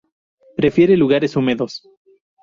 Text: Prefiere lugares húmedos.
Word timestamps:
Prefiere 0.57 0.97
lugares 0.97 1.35
húmedos. 1.37 1.83